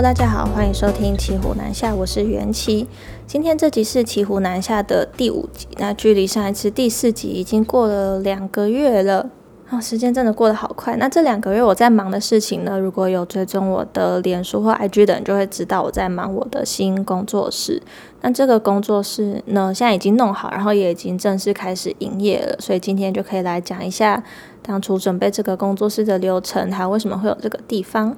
[0.00, 2.86] 大家好，欢迎收听《骑虎南下》，我是袁琪。
[3.26, 9.28] 今天这集是《骑虎南下》的第五集，那距离上一次第四集已经过了两个月了。
[9.70, 10.96] 哦，时间真的过得好快。
[10.96, 12.78] 那这两个月我在忙的事情呢？
[12.78, 17.82] 如果有追踪我的脸书或 IG 的人，就会知道我在忙我的新工作室。
[18.20, 22.56] 那这个工作室呢，现在已经弄好，然后也已经正式开始营业了。
[22.60, 24.22] 所以今天就可以来讲一下
[24.62, 28.16] 当初准备这个工作室的流程，还有为什么会有这个地方。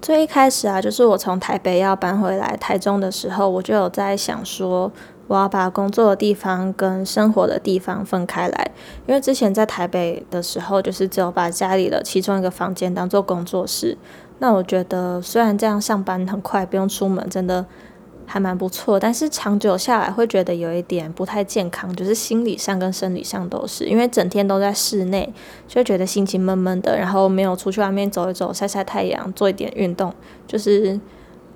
[0.00, 4.90] 最一开始啊，就是我从台北要搬回来台中的时候，我就有在想说。
[5.26, 8.70] 我要把工作的地方跟生活的地方分开来，
[9.06, 13.98] 因为之前在台北的时候，就是只有把家里的其中一个房间当做工作室。
[14.38, 17.66] 那我觉得虽然这样上班很快，不用出门，真的
[18.28, 25.32] 还蛮不错，但是长久下来会觉得有一点不太健康，就是心理上跟生理上都是，因为整天都在室内，
[25.66, 30.14] 就觉得心情闷闷的，然后没有出去外面走一走、晒晒太阳、做一点运动，
[30.46, 31.00] 就是。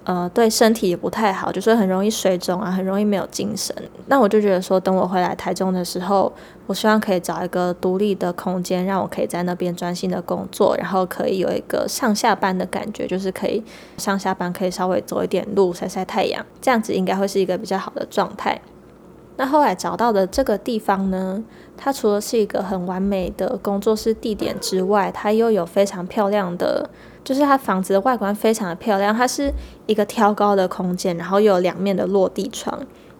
[0.05, 3.73] 呃，对身体也不太好，就是很容易水肿啊，很容易没有精神。
[4.07, 6.33] 那我就觉得说，等我回来台中的时候，
[6.67, 13.63] 我希望可以找一个独立的空间，让我可以在那边专心的工作，然后可以有一个上下班的感觉，就是可以
[13.97, 18.61] 上下班可以稍微走一点路，晒晒太阳，这样子应该会是一个比较好的状态。
[19.37, 21.45] 那后来找到的这个地方呢，
[21.77, 26.91] 它除了是一个很完美的工作室地点之外，它又有非常漂亮的。
[27.25, 29.53] 就是它房子的外观非常的漂亮，它是
[29.87, 32.79] 一个挑高的空间，然后又有两面的落地窗，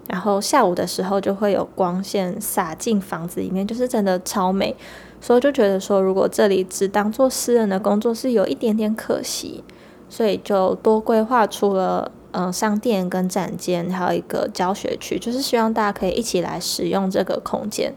[0.09, 4.75] 然后下午的时候就会有光线洒进房子里面，就是真的超美，
[5.21, 9.63] 所以就觉得说，如果这里只当做私人的工作室，有一点点可惜，
[10.09, 17.95] 所以就多规划出了嗯商店跟展间，还有一个教学区，就是希望大家可以一起来使用这个空间，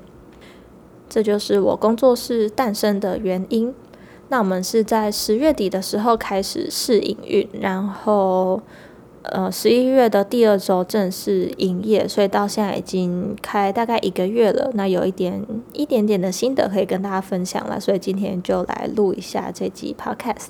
[1.10, 3.74] 这就是我工作室诞生的原因。
[4.30, 8.60] 那我们是在十月底的时候开始试营运，然后
[9.22, 14.72] 呃十一月的第二周正式营业，所以到现在已经开大概一个月了。
[14.74, 20.48] 那有一点一点点的心得可以跟大家分享了，所以今天就来录一下这集 podcast。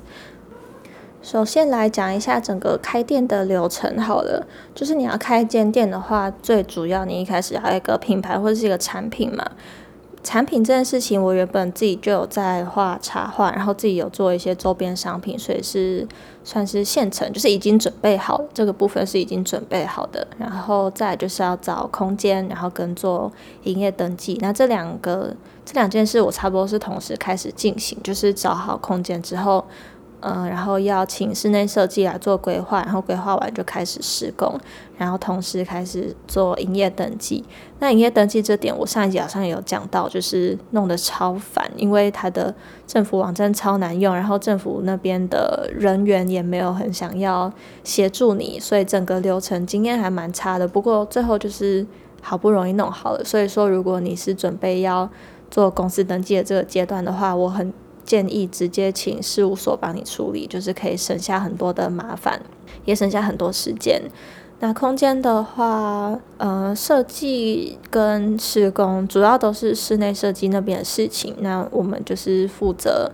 [1.21, 9.43] 首先来讲一下整个开店的流程好了，就是你要开一间店的话，最主要你一开始要一个品牌或者是一个产品嘛。
[10.25, 16.05] 产品这件事情，我原本自己就有在画插画，然后自己有做一些周边商品，所以是
[16.43, 20.27] 算是现成，就是已经准备好这个部分是已经准备好的。
[20.39, 23.31] 然后再就是要找空间，然后跟做
[23.63, 24.37] 营业登记。
[24.41, 25.31] 那这两个
[25.63, 29.63] 这两件事，我差不多是同时开始进行，就是找好空间之后。
[30.21, 34.59] 嗯，然后要请室内设计来做规划，然后规划完就开始施工，
[34.97, 37.43] 然后同时开始做营业登记。
[37.79, 42.53] 那营业登记这点，我上一集好像有讲到，就是弄得超烦，因为它的
[42.87, 47.51] 政府网站超难用，然后政府那边的人员也没有很想要
[47.83, 50.67] 协助你，所以整个流程经验还蛮差的。
[50.67, 51.85] 不过最后就是
[52.21, 55.07] 好不容易弄好了，所以说如果你是准备要
[55.51, 57.71] 做公司登记的这个阶段的话，我很。
[58.05, 62.39] 建议直接请事务所帮你处理，就是可以省下很多的麻烦，
[62.85, 64.01] 也省下很多时间。
[64.59, 73.11] 那空间的话，呃，设计跟施工主要都是室内设计那边的事情，那我们就是负责。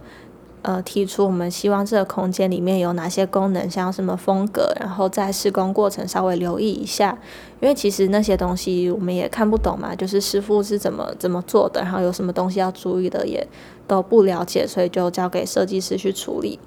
[0.63, 7.17] 呃，提出我们希望这个空间里面有哪些功能，像什么风格，然后在施工过程稍微留意一下，
[7.59, 13.47] 因为其实那些东西我们也看不懂嘛，就是师傅是怎么怎么做的，然后有什么东西要注意的也
[13.87, 16.59] 都不了解，所以就交给设计师去处理。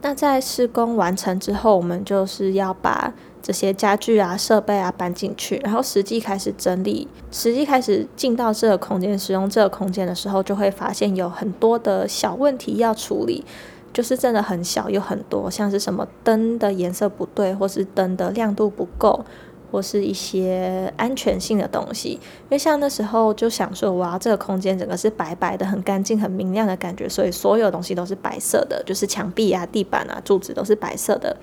[0.00, 3.12] 那在施工完成之后，我们就是要把。
[3.42, 13.44] 这些家具啊、设备啊搬进去，然后实际开始整理，实际开始进到这个空间使用这个空间的时候，就会发现有很多的小问题要处理，
[13.92, 19.24] 就是真的很小，有很多像是什么灯的颜色不对，或是灯的亮度不够，
[19.72, 22.10] 或是一些安全性的东西。
[22.10, 22.20] 因
[22.50, 31.36] 为像那时候就想说，哇，这个空间整个是白白的、很干净、很明亮的感觉，所以所有东西都是白色的，就是墙壁啊、地板啊、柱子都是白色的。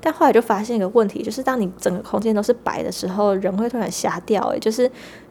[0.00, 4.40] 但后来就发现一个问题，就是当你整个空间都是白的时候，人会突然瞎掉。
[4.50, 4.88] 诶，就是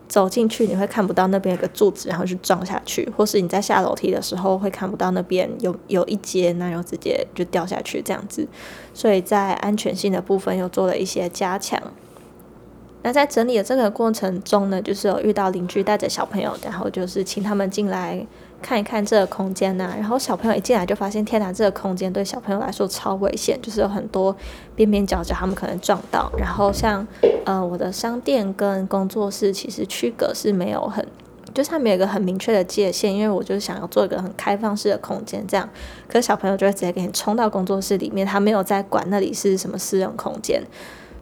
[0.09, 8.45] 走进去你会看不到那边有个柱子，然后去撞下去，或是你在下楼梯的时候会看不到那边有有一阶，那然后直接就掉下去这样子。
[8.93, 11.81] 所以在安全性的部分又做了一些加强。
[13.03, 18.27] 那在整理的这个过程中呢，就是有遇到邻居带着小朋友，然后就是请他们进来。
[18.61, 24.35] 看一看这个空间呐，然后小朋友一进来就发现，天哪，这个空间对小朋友来说超危险，就是有很多
[24.75, 26.31] 边边角角，他们可能撞到。
[26.37, 27.07] 然后像
[27.45, 31.05] 呃我的商店跟工作室其实区隔是没有很，
[31.53, 35.69] 就是他们有一个很明确的界限，因为我就是想要做一个很开放式的空间，这样，
[36.07, 40.61] 可是小朋友就会直接给你冲到工作室里面，他没有在管那里是什么私人空间，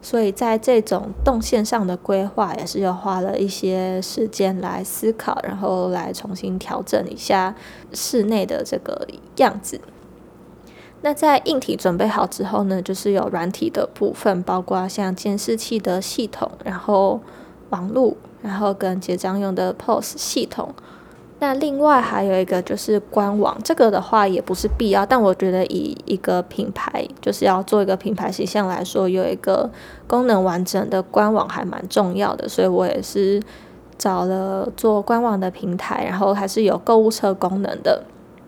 [0.06, 7.56] 所以在这种动线上的规划也是要花了一些时间来思考，然后来重新调整一下
[7.92, 9.08] 室内的这个
[9.38, 9.82] 样子。
[11.02, 17.20] 那在硬体准备好之后呢，就是有软体的部分，包括像监视器的系统，然后
[17.72, 20.76] 网络，然后跟结账用的 POS 系统。
[21.40, 29.70] 那另外还有一个就是官网，这个的话也不是必要，但我觉得以一个品牌就是要做一个品牌形象来说，有一个
[30.08, 33.42] 功能完整的官网还蛮重要的，所以我也是
[33.98, 38.02] 找了做官网的平台，然后还是有购物车功能的。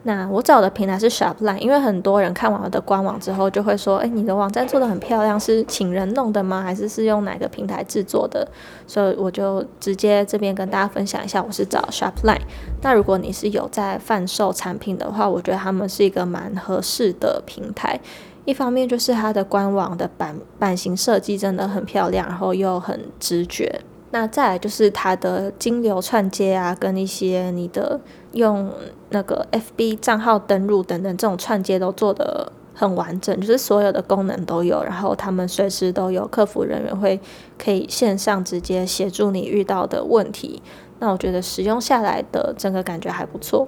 [0.07, 6.63] 那我找的平台是 Shopline，因为很多人看完我的官网之后就会说，哎，你的网站做的很漂亮，是请人弄的吗？
[6.63, 8.48] 还是是用哪个平台制作的？
[8.88, 12.39] 所以我就直接这边跟大家分享一下，我是找 Shopline。
[12.81, 18.00] 那如果你是有在贩售产品的话，我觉得他们是一个蛮合适的平台。
[18.45, 23.81] 一方面就是它的官网的版版型设计真的很漂亮，然后又很直觉。
[24.12, 28.00] 那再来就是它的金流串接啊，跟一些你的
[28.34, 28.72] 用
[29.10, 37.20] 那个 FB 账号登录等等这种串接都做得很完整，就是所有的功能都有，然后他们随时都有客服人员会
[37.58, 40.62] 可以线上直接协助你遇到的问题。
[41.00, 43.68] 那我觉得使用下来的整个感觉还不错。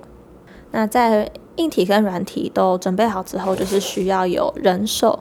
[0.72, 5.20] 那在硬体跟软体都准备好之后，就是需要有人手。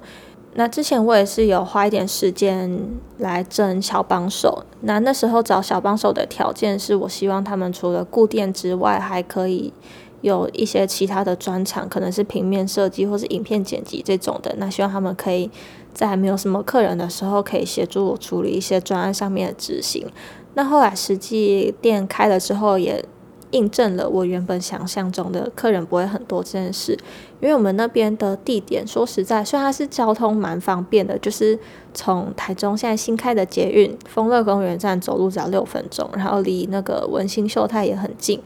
[0.58, 2.84] 那之前我也是有花一点时间
[3.18, 4.64] 来争小帮手。
[4.80, 9.72] 那那时候找小帮手的条件是我希望他们除了固店之外，还可以
[10.20, 14.52] 有一些其他的专长，可能是平面设计或是影片剪辑这种的。
[14.58, 15.48] 那希望他们可以
[15.94, 20.10] 在还没有什么客人的时候，可以协助我处理一些专案上面的执行。
[20.54, 23.04] 那后来实际店开了之后，也
[23.50, 26.92] 印证了我原本想象中的客人不会很多这件事，
[27.40, 31.58] 因为我们那边的地点说实在，虽然它是交通蛮方便的，就是
[31.94, 38.40] 从台中现在新开的捷运丰乐公园站走路只要六分钟，然后离那个文心秀泰也很近，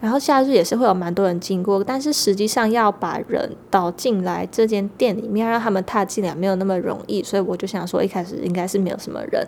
[0.00, 9.46] 然后假日也是会有蛮多人经过，但是实际上要把人导进来这间店里面，让他们踏进来没有那么容易，所以我就想说一开始应该是没有什么人。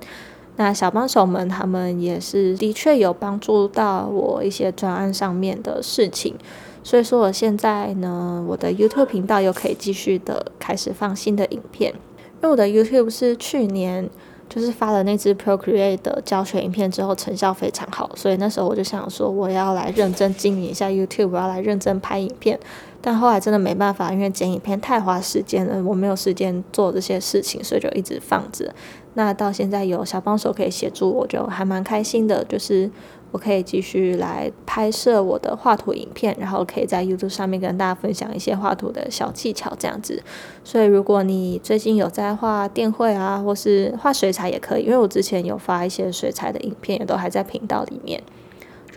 [0.57, 6.37] 那小帮手们，他们也是的确有帮助到我一些专案上面的事情，
[6.83, 14.09] 所以说我现在呢，我的 YouTube 频道又可以继续的开始放新的影片，因为我的 YouTube 是去年
[14.49, 22.61] 就是发了那支 Procreate 的教学影片之后，成效非常好，所以那时候我就想说，我要来认真经营一下 YouTube，我要来认真拍影片，
[23.01, 28.73] 但后来真的没办法，因为剪影片太花时间了，我没有时间做这些事情，所以就一直放着。
[29.15, 32.45] 那到现在有小帮手可以协助，我就还蛮开心的。
[32.45, 32.91] 就是
[33.31, 40.23] 我可以继续来拍摄我的画图影片，然后可以在 YouTube 上面跟大家分享一些画图的小技巧这样子。
[40.63, 48.23] 所以如果你最近有在画电绘啊，或是画水彩也可以，因为我之前有发一些水彩的影片，也都还在频道里面。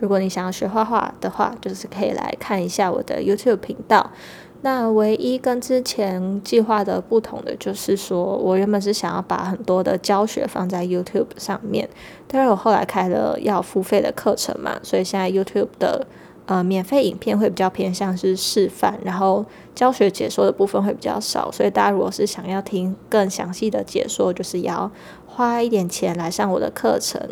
[0.00, 4.12] 如果你想要学画画的话，就是可以来看一下我的 YouTube 频道。
[4.60, 11.88] 那唯一跟之前计划的不同的，就是说我原本是想要把很多的教学放在 YouTube 上面，
[12.26, 16.04] 但是我后来开了要付费的课程嘛，所以现在 YouTube 的
[16.46, 19.46] 呃免费影片会比较偏向是示范，然后
[19.76, 24.90] 教学解说的部分会比较少，所以大家如果是想要听更详细的解说，就是要
[25.24, 27.22] 花一点钱来上我的课程，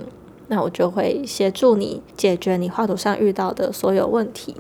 [0.47, 4.55] 那我就会协助你解决你画图上遇到的所有问题。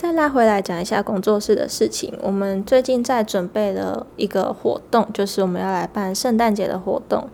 [0.00, 2.10] 再拉回来讲一下工作室的事情。
[2.22, 7.28] 我们最近在准备了一个活动，就是我们要来办圣诞节的活动。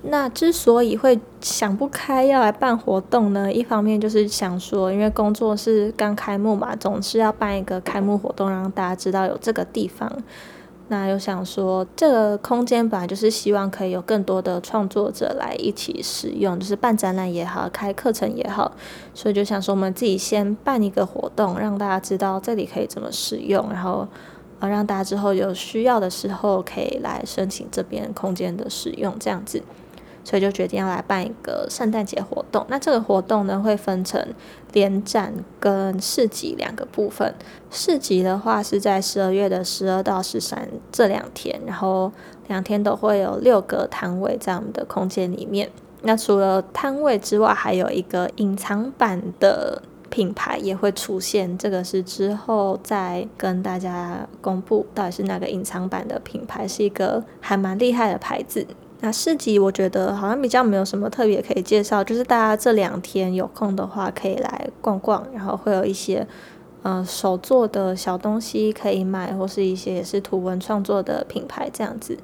[0.00, 10.10] 那之所以会想不开要来办活动呢，一方面就是想说，因为工作室刚开幕嘛，总是要办一个开幕活动，让大家知道有这个地方。
[10.88, 18.70] 那又想说，这个空间本来就是希望可以有更多的创作者来一起使用，就是办展览也好，开课程也好，
[19.12, 24.06] 所以就想说，我们自己先办一个活动，让大家知道这里可以怎么使用，然后
[24.60, 29.60] 呃，让大家之后有需要的时候可以来申请这边空间的使用，这样子。
[30.26, 32.66] 所以就决定要来办一个圣诞节活动。
[32.68, 34.20] 那这个活动呢，会分成
[34.72, 37.32] 联展跟市集两个部分。
[37.70, 42.10] 市集的话是在十二月的十二到十三这两天，然后
[42.48, 45.70] 两天都会有六个摊位在我们的空间里面。
[46.02, 49.80] 那除了摊位之外，还有一个隐藏版的
[50.10, 51.56] 品牌也会出现。
[51.56, 58.66] 这个是之后再跟大家公布到底是哪个隐藏版的品牌，是一个还蛮厉害的牌子。
[59.00, 66.26] 那市集我觉得好像比较没有什么特别可以介绍，就是大家这两天有空的话可以来逛逛，然后会有一些
[66.82, 72.16] 呃手做的小东西可以买，或是一些也是图文创作的品牌这样子。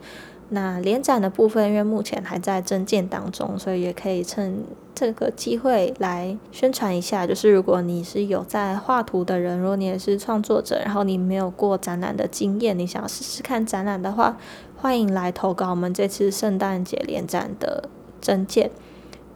[0.54, 4.62] 那联展的部分，因为目前还在增建当中，所以也可以趁
[4.94, 7.26] 这个机会来宣传一下。
[7.26, 14.36] 就是如果你是有在画图的人，如果你也是创作者，然后你没有过展览的经验，你想要试试看展览的话，
[14.76, 17.88] 欢迎来投稿我们这次圣诞节联展的
[18.20, 18.70] 增建。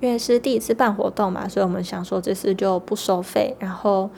[0.00, 4.10] 因为是第一次办活动嘛，所以我们想说这次就不收费，然后。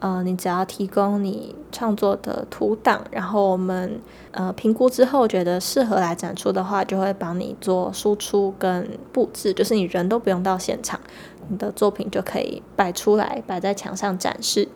[0.00, 4.00] 呃，你只要提供你创作的图档，然后我们
[4.32, 10.98] 呃评估之后觉得适合来展出的话，就会帮你做输出跟布置，就是你人都不用到现场，
[11.48, 14.68] 你的作品就可以摆出来，摆在墙上展示。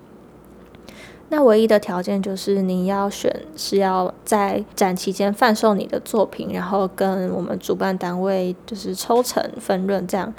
[1.31, 10.33] 那唯一的条件就是你要选是要在展期间贩售你的作品，然后跟我们主办单位就是抽成分润这样。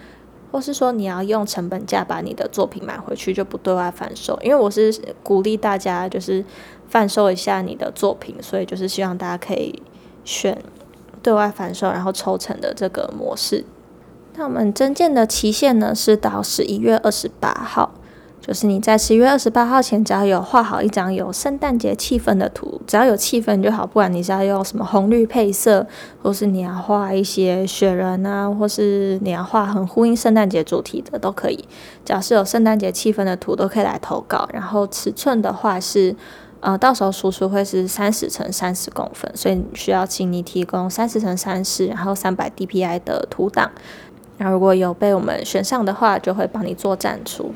[0.55, 4.39] 或是说你要用成本价把你的作品买回去，就不对外贩售。
[4.41, 4.89] 因为我是
[5.21, 6.45] 鼓励大家就是
[6.87, 9.83] 贩售一下你的作品，所以就是希望大家可以
[10.23, 10.57] 选
[11.21, 13.65] 对外贩售，然后抽成的这个模式。
[14.35, 17.91] 那我们增建的期限呢是到十一月二十八号。
[18.45, 23.87] 就是你在十一月二十八号前，只要有画好一张有圣诞节气氛的图，只要有气氛就好。
[23.87, 25.87] 不管你是要用什么红绿配色，
[26.21, 31.67] 或是你要画一些雪人啊，或是你要画很呼应圣诞节主题的，都可以。
[32.05, 34.47] 只要是有圣诞节气氛的图，都可以来投稿。
[34.53, 36.15] 然后尺寸的话是，
[36.59, 43.71] 呃，到时候输出会是三十乘三十公分，所以需要请你提供三十乘三十，然后三百 DPI 的图档。
[44.37, 47.51] 那如果有被我们选上的话，就会帮你做展出。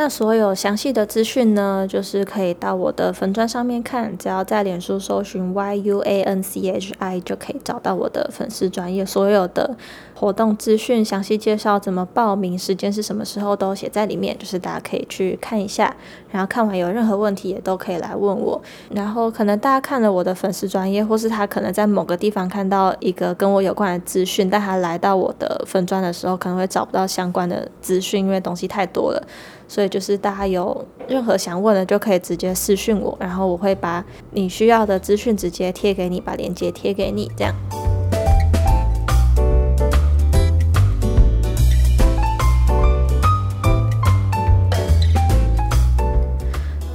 [0.00, 9.76] 那所有详细的资讯呢，就是可以到我的粉砖上面看，只要在脸书搜寻 Y U A N C H I 就可以找到我的粉丝专业，所有的
[10.14, 15.96] 活动资讯、详细介绍怎么报名、时间是什么时候都写在里面，就是大家可以去看一下。
[16.30, 18.62] 然后看完有任何问题也都可以来问我。
[18.90, 29.26] 然后可能大家看了我的粉丝专业，或是他可能在某个地方看到一个跟我有关的资讯，但他来到我的粉砖的时候，可能会找不到相关的资讯，因为东西太多了。
[29.68, 37.54] 所以就是大家有任何想问的，就可以直接私讯我，然后我会把你需要的资讯直接贴给你，把链接贴给你，这样。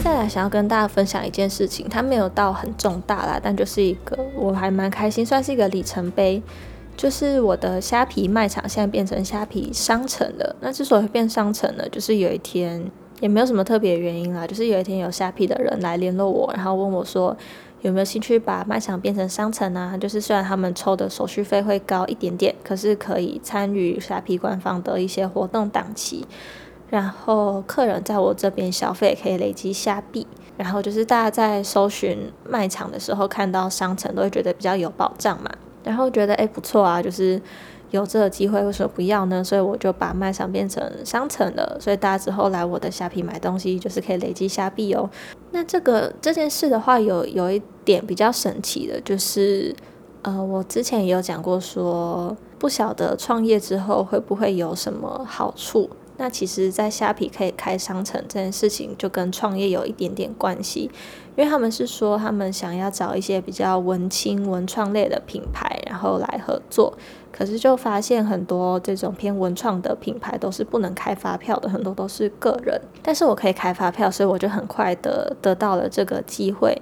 [0.04, 6.42] 再来，想要跟大家分享一件事情，它没有到很重大啦，但就是一个我还蛮开心，算是一个里程碑。
[6.96, 10.56] 就是我的虾皮卖场现在变成虾皮商城了。
[10.62, 17.36] 那之所以会变商城呢，就是有一天也没有什么特别原因啦，就是有一天有虾皮的人来联络我，然后问我说
[17.82, 19.98] 有没有兴趣把卖场变成商城啊？
[19.98, 26.26] 就是虽然他们抽的手续费会高一点点，可是可以参与虾皮官方的一些活动档期，
[26.90, 35.50] 然后客人在我这边消费可以累积虾币，然后就是大家在搜寻卖场的时候看到商城都会觉得比较有保障嘛。
[35.84, 37.42] 然后觉得哎不错啊，就是
[37.92, 39.44] 有这个机会，为什么不要呢？
[39.44, 45.10] 所以我就把卖场变成商城了，所以大家之后来我的虾皮买东西，就是可以累积虾币哦。
[45.52, 49.76] 那这个这件事的话，有有一点比较神奇的，就是
[50.24, 55.90] 呃，我之前也有讲过，说不晓得创业之后会不会有什么好处。
[56.18, 60.92] 那其实，在虾皮可以开商城这件事情，就跟创业有一点点关系。
[61.36, 66.96] 因为他们是说，他们想要找一些比较文青文创类的品牌，然后来合作。
[67.32, 72.80] 可是就发现很多这种偏文创的品牌都是不能开发票的，很多都是个人。
[73.02, 76.80] 但是我可以开发票，所以我就很快的得到了这个机会。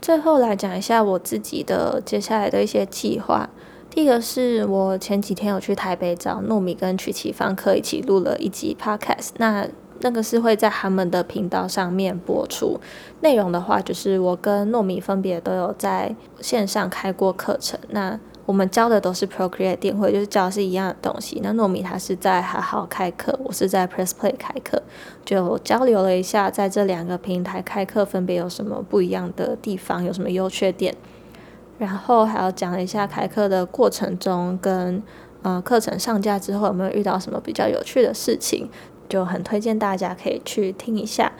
[0.00, 3.48] 最后来讲一下我自己的接下来的一些计划。
[3.90, 9.68] 第一个是我前几天有去台北找糯米跟曲奇方客一起录了一集 podcast，那。
[10.02, 12.80] 那个是会在他们的频道上面播出
[13.20, 17.78] 内容的话，就是我跟糯米分别都有在线上开过课程。
[17.90, 21.38] 那我们教的都是 Procreate 电绘，就是教的是一样的东西。
[21.42, 24.82] 那糯米他是在还好开课，我是在 Press Play 开课，
[25.22, 30.96] 就交流了一下，在这两个平台开课分别有什么不一样的地方，有什么优缺点。
[31.80, 35.02] 然后还要讲一下开课的过程中，跟
[35.40, 38.68] 呃课程上架之后有没有遇到什么比较有趣的事情。
[39.08, 41.32] 就很推荐大家可以去听一下。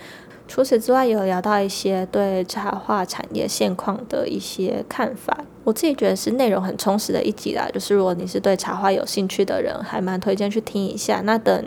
[0.49, 5.45] 除此之外，有聊到一些对插画产业现况的一些看法。
[5.63, 7.69] 我自己觉得是内容很充实的一集啦。
[7.73, 11.21] 就是如果你是对插画有兴趣的人，还蛮推荐去听一下。
[11.21, 11.65] 那等，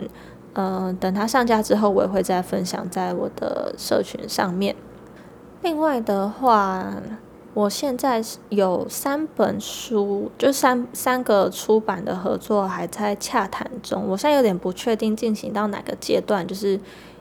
[0.52, 4.76] 嗯，等它上架之后，我也会再分享在我的社群上面。
[5.62, 6.92] 另外的话，
[7.54, 14.08] 我现在有三本书，就三三个出版的合作还在洽谈中。
[14.08, 16.80] 我现在有点不确定进行到哪个阶段，就是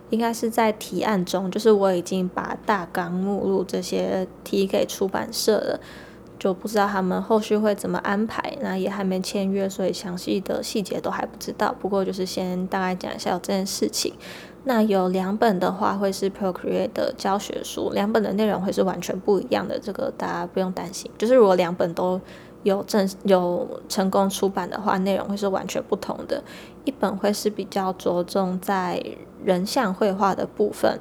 [0.10, 5.80] 应该是在提案中，就是我已经把大纲、目录这些提给出版社了，
[6.40, 8.58] 就不知道他们后续会怎么安排。
[8.60, 11.75] 那也还没签约，所以详细的细节都还不知道。
[11.80, 14.16] 不过就是先大概讲一下有这件事情。
[14.65, 21.12] 那有两本的话，会是 Procreate 的教学书，两本的内容会是完全不一样的，这个大家不用担心。
[21.17, 22.22] 就是如果两本都
[22.63, 26.41] 有正有成功出版的话，内容会是完全不同的。
[26.86, 29.03] 一本会是比较着重在
[29.43, 30.98] 人像绘画的部分，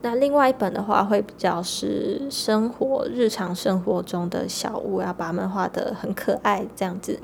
[0.00, 7.20] 那另外一本的话会比较是生活日常生活中的小物，要把它们画得很可爱这样子。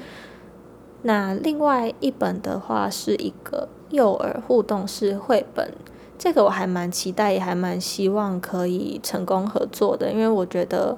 [1.00, 3.70] 那另外一本的话是一个。
[3.90, 5.72] 幼儿互动式绘本，
[6.18, 10.96] 这个我还蛮期待，也还蛮希望可以成功合作的，因为我觉得，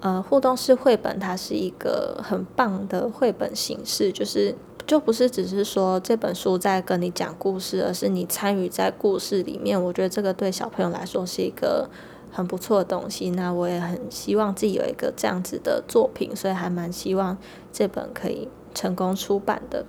[0.00, 4.54] 呃，互动式绘本它是一个很棒的绘本形式，就是
[4.86, 9.82] 就不是只是说这本书在跟你讲故事，而是你参与在故事里面。
[9.82, 11.88] 我觉得这个对小朋友来说是一个
[12.30, 13.30] 很不错的东西。
[13.30, 17.36] 那我也很希望自己有一个这样子的作品，所以还蛮希望
[17.72, 19.84] 这本可以成功出版的。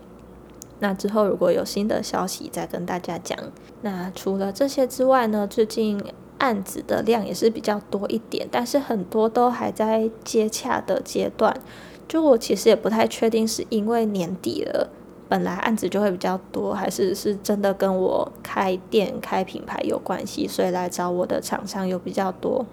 [0.80, 3.38] 那之后如果有新的消息再跟大家讲。
[3.82, 6.04] 那除了这些之外呢，最近
[6.40, 11.56] 案子的量也是比较多一点，但是很多都还在接洽的阶段。
[12.08, 14.90] 就我其实也不太确定是因为年底了，
[15.30, 22.66] 本来案子就会比较多，还是是真的跟我开店开品牌有关系，所以来找我的厂商有比较多。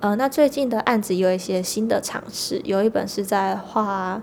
[0.00, 4.22] 呃，那最近的案子有一些新的尝试，有一本是在画。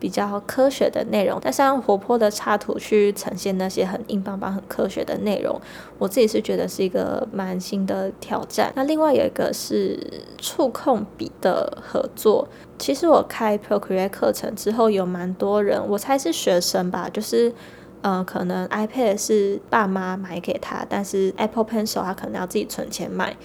[0.00, 5.60] 比较科学的内容，但是用活泼的插图去呈现那些很硬邦邦、很科学的内容，
[5.98, 8.72] 我自己是觉得是一个蛮新的挑战。
[8.76, 9.98] 那另外有一个是
[10.38, 17.52] 触控笔的合作，其实我开 Procreate 课程之后，有蛮多人，我猜是学生吧，就是
[18.02, 23.36] 呃，可能 iPad 是爸妈买给他，但是 Apple Pencil 他可能要自己存钱买。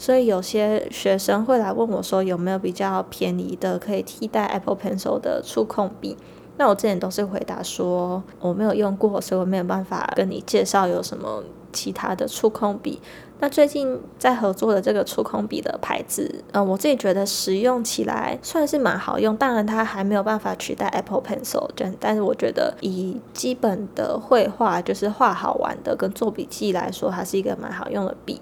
[0.00, 6.16] 所以有些学生会来问我，说有没有比较便宜的可以替代 Apple Pencil 的触控笔？
[6.56, 12.98] 那我之前都是回答说我没有用过，所以我没有办法跟你介绍有什么其他的触控笔。
[13.40, 28.40] 那最近在合作的这个触控笔的牌子，嗯，我自己觉得使用起来算是蛮好用，当然它还没有办法取代 Apple Pencil，但但是我觉得以基本的绘画，就是画好玩的跟做笔记来说，它是一个蛮好用的笔。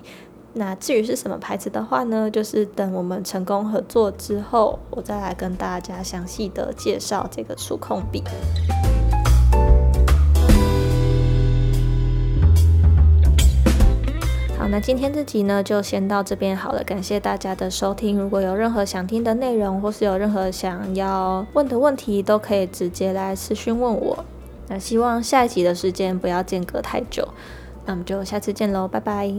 [0.58, 2.28] 那至于是什么牌子的话呢？
[2.28, 8.24] 就是等我们成功合作之后，我再来跟大家详细的介绍这个触控笔。
[14.58, 18.18] 好，那今天这集呢就先到这边好了，感谢大家的收听。
[18.18, 24.24] 如果有任何想听的内容，或是有任何想要问的问题，都可以直接来私讯问我。
[24.66, 27.28] 那希望下一集的时间不要间隔太久，
[27.86, 29.32] 那我们就下次见喽，拜拜。